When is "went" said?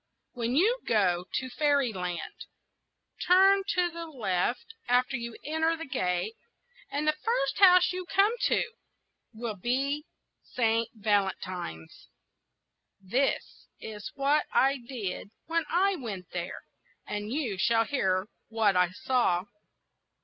15.97-16.31